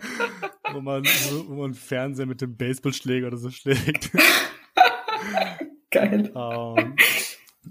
[0.72, 1.02] Wo man,
[1.48, 4.10] wo man Fernseher mit dem Baseballschläger oder so schlägt.
[5.90, 6.32] Geil.
[6.36, 6.94] Ähm,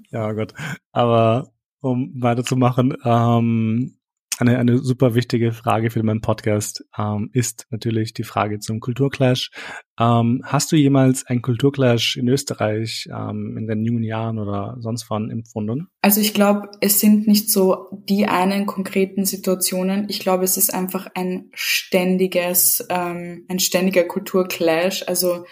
[0.09, 0.53] ja Gott.
[0.91, 3.98] Aber um weiterzumachen, ähm,
[4.39, 9.51] eine, eine super wichtige Frage für meinen Podcast ähm, ist natürlich die Frage zum Kulturclash.
[9.99, 15.09] Ähm, hast du jemals einen Kulturclash in Österreich ähm, in den jungen Jahren oder sonst
[15.09, 15.89] wann empfunden?
[16.01, 20.07] Also ich glaube, es sind nicht so die einen konkreten Situationen.
[20.09, 25.03] Ich glaube, es ist einfach ein ständiges, ähm, ein ständiger Kulturclash.
[25.05, 25.45] Also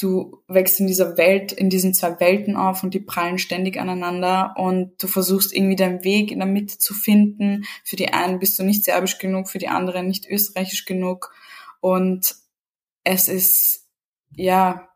[0.00, 4.54] du wächst in dieser Welt, in diesen zwei Welten auf und die prallen ständig aneinander
[4.56, 7.64] und du versuchst irgendwie deinen Weg in der Mitte zu finden.
[7.84, 11.32] Für die einen bist du nicht serbisch genug, für die anderen nicht österreichisch genug
[11.80, 12.36] und
[13.04, 13.88] es ist,
[14.34, 14.88] ja,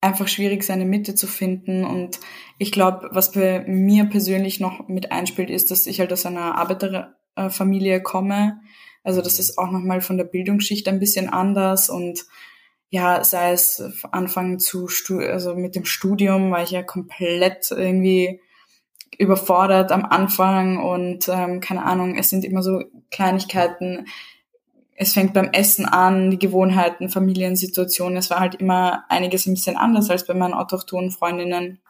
[0.00, 2.20] einfach schwierig, seine Mitte zu finden und
[2.58, 6.56] ich glaube, was bei mir persönlich noch mit einspielt, ist, dass ich halt aus einer
[6.56, 8.60] Arbeiterfamilie komme.
[9.02, 12.24] Also das ist auch nochmal von der Bildungsschicht ein bisschen anders und
[12.90, 14.88] ja, sei es anfangen zu,
[15.20, 18.40] also mit dem Studium, war ich ja komplett irgendwie
[19.16, 24.06] überfordert am Anfang und ähm, keine Ahnung, es sind immer so Kleinigkeiten.
[24.96, 28.16] Es fängt beim Essen an, die Gewohnheiten, Familiensituationen.
[28.18, 31.80] Es war halt immer einiges ein bisschen anders als bei meinen autochthonen Freundinnen.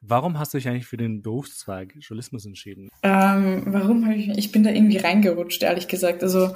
[0.00, 2.88] Warum hast du dich eigentlich für den Berufszweig Journalismus entschieden?
[3.02, 6.22] Ähm, warum habe ich, ich bin da irgendwie reingerutscht, ehrlich gesagt.
[6.22, 6.54] Also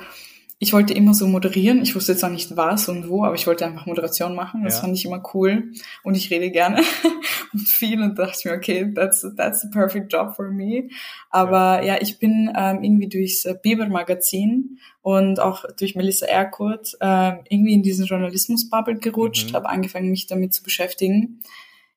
[0.63, 1.81] ich wollte immer so moderieren.
[1.81, 4.63] Ich wusste jetzt auch nicht was und wo, aber ich wollte einfach Moderation machen.
[4.63, 4.81] Das ja.
[4.83, 5.73] fand ich immer cool.
[6.03, 6.83] Und ich rede gerne
[7.55, 10.89] und viel und dachte mir, okay, that's, that's the perfect job for me.
[11.31, 17.39] Aber ja, ja ich bin ähm, irgendwie durchs Biber-Magazin und auch durch Melissa Erkurt ähm,
[17.49, 19.57] irgendwie in diesen Journalismus-Bubble gerutscht, mhm.
[19.57, 21.41] habe angefangen, mich damit zu beschäftigen.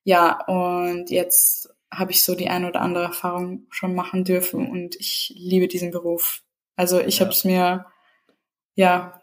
[0.04, 4.96] Ja, und jetzt habe ich so die ein oder andere Erfahrung schon machen dürfen und
[4.96, 6.42] ich liebe diesen Beruf.
[6.76, 7.26] Also ich ja.
[7.26, 7.84] habe es mir
[8.74, 9.20] ja,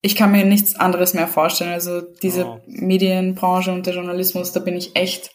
[0.00, 1.72] ich kann mir nichts anderes mehr vorstellen.
[1.72, 2.60] Also diese oh.
[2.66, 5.32] Medienbranche und der Journalismus, da bin ich echt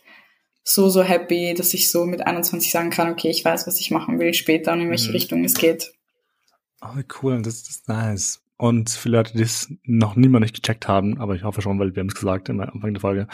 [0.64, 3.92] so, so happy, dass ich so mit 21 sagen kann, okay, ich weiß, was ich
[3.92, 5.16] machen will später und in welche mhm.
[5.16, 5.94] Richtung es geht.
[6.82, 8.40] Oh, cool, das, das ist nice.
[8.56, 11.96] Und für Leute, die es noch niemand nicht gecheckt haben, aber ich hoffe schon, weil
[11.96, 13.28] wir haben es gesagt am Anfang der Folge,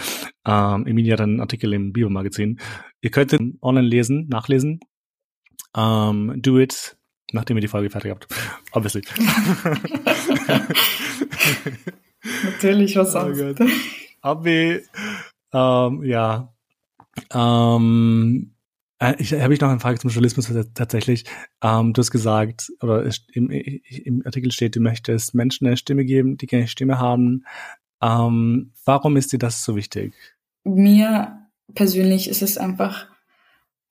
[0.45, 2.60] ähm, Emilia hat einen Artikel im Biomagazin.
[3.01, 4.79] Ihr könnt ihn online lesen, nachlesen.
[5.75, 6.97] Ähm, do it
[7.32, 8.28] Nachdem ihr die Folge fertig habt.
[8.72, 9.02] Obviously.
[12.44, 13.62] Natürlich, was oh sonst.
[13.62, 13.68] Oh
[14.22, 14.82] Abi,
[15.54, 16.54] ähm, ja.
[17.34, 18.52] Ähm,
[19.00, 21.26] äh, ich habe ich noch eine Frage zum Journalismus tatsächlich.
[21.63, 26.38] Ähm, du hast gesagt, oder im, im Artikel steht, du möchtest Menschen eine Stimme geben,
[26.38, 27.46] die keine Stimme haben.
[28.02, 30.13] Ähm, warum ist dir das so wichtig?
[30.63, 31.39] Mir
[31.74, 33.08] persönlich ist es einfach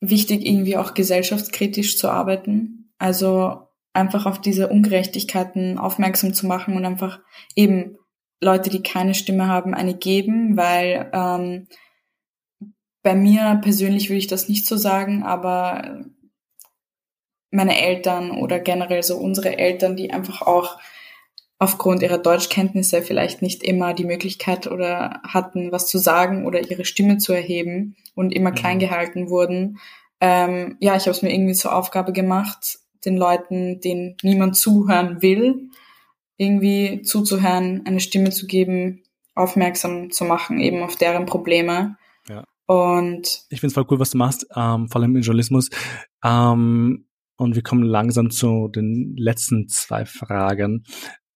[0.00, 2.77] wichtig, irgendwie auch gesellschaftskritisch zu arbeiten.
[2.98, 7.20] Also einfach auf diese Ungerechtigkeiten aufmerksam zu machen und einfach
[7.56, 7.96] eben
[8.40, 11.66] Leute, die keine Stimme haben, eine geben, weil ähm,
[13.02, 16.04] bei mir persönlich würde ich das nicht so sagen, aber
[17.50, 20.78] meine Eltern oder generell so unsere Eltern, die einfach auch
[21.58, 26.84] aufgrund ihrer Deutschkenntnisse vielleicht nicht immer die Möglichkeit oder hatten, was zu sagen oder ihre
[26.84, 28.54] Stimme zu erheben und immer mhm.
[28.54, 29.78] klein gehalten wurden.
[30.20, 35.22] Ähm, ja, ich habe es mir irgendwie zur Aufgabe gemacht, den Leuten, denen niemand zuhören
[35.22, 35.70] will,
[36.36, 39.02] irgendwie zuzuhören, eine Stimme zu geben,
[39.34, 41.96] aufmerksam zu machen, eben auf deren Probleme.
[42.28, 42.44] Ja.
[42.66, 45.70] Und ich finde es voll cool, was du machst, ähm, vor allem im Journalismus.
[46.24, 47.06] Ähm,
[47.36, 50.84] und wir kommen langsam zu den letzten zwei Fragen.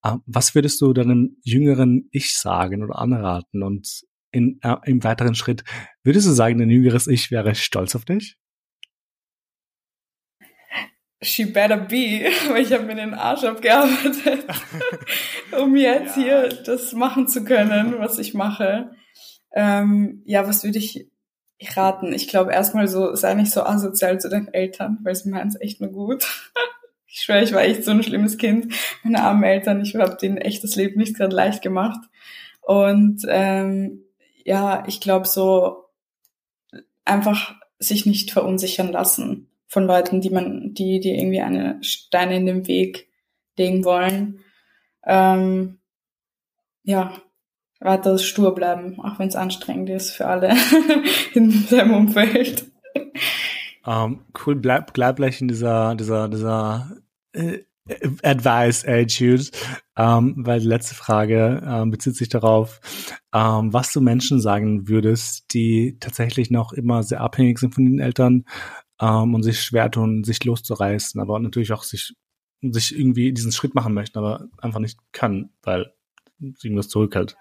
[0.04, 3.62] Ähm, was würdest du deinem jüngeren Ich sagen oder anraten?
[3.62, 5.64] Und in, äh, im weiteren Schritt,
[6.02, 8.36] würdest du sagen, dein jüngeres Ich wäre stolz auf dich?
[11.22, 14.44] She better be, weil ich habe mir den Arsch abgearbeitet,
[15.60, 16.22] um jetzt ja.
[16.22, 18.90] hier das machen zu können, was ich mache.
[19.52, 21.08] Ähm, ja, was würde ich
[21.76, 22.12] raten?
[22.12, 25.60] Ich glaube erstmal so, sei nicht so asozial zu deinen Eltern, weil sie meinen es
[25.60, 26.26] echt nur gut.
[27.06, 28.74] ich schwöre, ich war echt so ein schlimmes Kind.
[29.04, 32.00] Meine armen Eltern, ich habe denen echt das Leben nicht gerade leicht gemacht.
[32.62, 34.04] Und ähm,
[34.44, 35.84] ja, ich glaube so
[37.04, 42.44] einfach sich nicht verunsichern lassen von Leuten, die man, die, die irgendwie eine Steine in
[42.44, 43.08] den Weg
[43.56, 44.40] legen wollen.
[45.06, 45.78] Ähm,
[46.82, 47.14] ja,
[47.80, 50.54] weiter stur bleiben, auch wenn es anstrengend ist für alle
[51.34, 52.70] in seinem Umfeld.
[53.84, 56.98] Um, ähm, cool, bleib, bleib gleich in dieser, dieser, dieser
[57.32, 57.60] äh,
[58.22, 59.50] Advice Attitude,
[59.96, 62.80] ähm, weil die letzte Frage ähm, bezieht sich darauf,
[63.32, 68.44] was du Menschen sagen würdest, die tatsächlich noch immer sehr abhängig sind von den Eltern,
[69.02, 72.14] ähm, und sich schwer tun, sich loszureißen, aber natürlich auch sich,
[72.62, 75.92] sich irgendwie diesen Schritt machen möchten, aber einfach nicht können, weil
[76.40, 77.36] irgendwas zurückhält.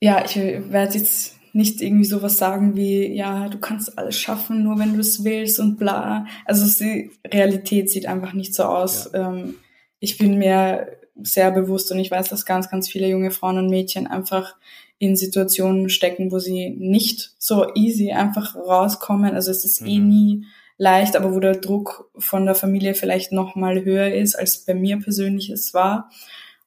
[0.00, 4.78] Ja, ich werde jetzt nicht irgendwie sowas sagen wie, ja, du kannst alles schaffen, nur
[4.78, 6.26] wenn du es willst und bla.
[6.44, 9.10] Also die Realität sieht einfach nicht so aus.
[9.12, 9.30] Ja.
[9.30, 9.54] Ähm,
[9.98, 13.70] ich bin mir sehr bewusst und ich weiß, dass ganz, ganz viele junge Frauen und
[13.70, 14.54] Mädchen einfach
[14.98, 19.34] in Situationen stecken, wo sie nicht so easy einfach rauskommen.
[19.34, 19.88] Also es ist eh mhm.
[19.88, 24.34] eh nie leicht, aber wo der Druck von der Familie vielleicht noch mal höher ist,
[24.34, 26.10] als bei mir persönlich es war.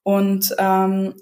[0.04, 1.16] Und ähm,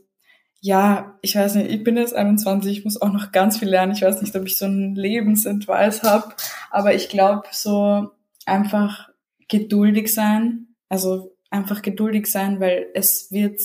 [0.62, 3.94] ja, ich weiß nicht, ich bin jetzt 21, ich muss auch noch ganz viel lernen.
[3.94, 6.34] Ich weiß nicht, ob ich so einen Lebensentweis habe,
[6.70, 8.10] aber ich glaube, so
[8.46, 9.10] einfach
[9.48, 13.62] geduldig sein, also einfach geduldig sein, weil es wird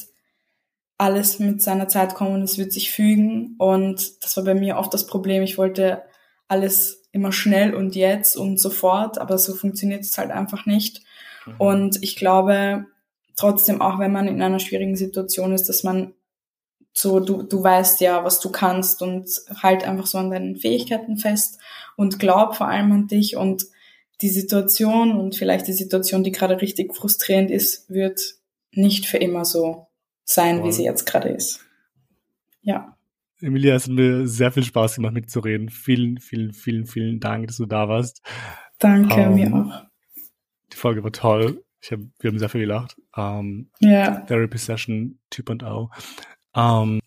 [0.98, 3.57] alles mit seiner Zeit kommen und es wird sich fügen.
[3.59, 5.42] Und das war bei mir oft das Problem.
[5.42, 6.02] Ich wollte
[6.48, 11.02] alles immer schnell und jetzt und sofort, aber so funktioniert es halt einfach nicht.
[11.46, 11.54] Mhm.
[11.59, 12.87] Und ich glaube
[13.37, 16.14] trotzdem, auch wenn man in einer schwierigen Situation ist, dass man
[16.92, 19.28] so, du, du weißt ja, was du kannst und
[19.62, 21.59] halt einfach so an deinen Fähigkeiten fest
[21.96, 23.66] und glaub vor allem an dich und
[24.20, 28.37] die Situation und vielleicht die Situation, die gerade richtig frustrierend ist, wird
[28.70, 29.88] nicht für immer so
[30.24, 30.68] sein, Voll.
[30.68, 31.64] wie sie jetzt gerade ist.
[32.62, 32.96] Ja.
[33.40, 35.68] Emilia, es hat mir sehr viel Spaß gemacht, mitzureden.
[35.68, 38.22] Vielen, vielen, vielen, vielen Dank, dass du da warst.
[38.78, 39.84] Danke, um, mir ähm, auch.
[40.72, 41.62] Die Folge war toll.
[41.82, 42.96] Ich hab, wir haben sehr viel gelacht.
[43.14, 44.20] Um, ja.
[44.20, 45.88] Therapy Session 2.0.
[46.54, 47.00] Um,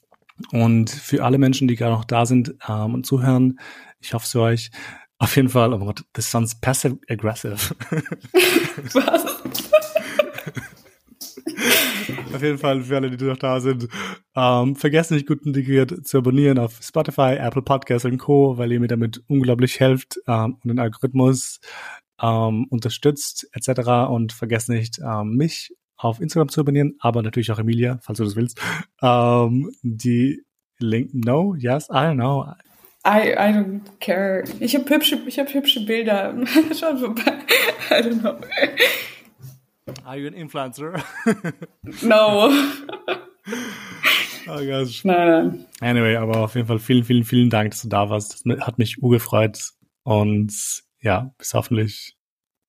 [0.52, 3.60] und für alle Menschen, die gerade noch da sind um, und zuhören,
[4.00, 4.72] ich hoffe es für euch.
[5.18, 7.58] Auf jeden Fall, oh Gott, this sounds passive aggressive.
[8.94, 9.67] Was?
[12.34, 13.88] Auf jeden Fall für alle, die noch da sind.
[14.36, 18.80] Ähm, vergesst nicht, gut integriert zu abonnieren auf Spotify, Apple Podcasts und Co., weil ihr
[18.80, 21.60] mir damit unglaublich helft ähm, und den Algorithmus
[22.22, 24.10] ähm, unterstützt etc.
[24.10, 28.24] Und vergesst nicht, ähm, mich auf Instagram zu abonnieren, aber natürlich auch Emilia, falls du
[28.24, 28.62] das willst.
[29.02, 30.44] Ähm, die
[30.80, 32.46] Link, no, yes, I don't know.
[33.06, 34.44] I, I don't care.
[34.60, 36.36] Ich habe hübsche, hab hübsche Bilder.
[36.78, 37.40] Schaut vorbei.
[37.90, 38.36] I don't know.
[40.06, 41.04] Are you an influencer?
[42.02, 42.50] no.
[44.48, 45.04] oh gosh.
[45.06, 45.66] Nein, nein.
[45.82, 48.46] Anyway, aber auf jeden Fall vielen, vielen, vielen Dank, dass du da warst.
[48.46, 49.72] Das hat mich urgefreut.
[50.04, 52.18] Und ja, bis hoffentlich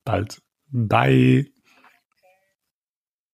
[0.05, 0.41] bald.
[0.71, 1.51] Bye.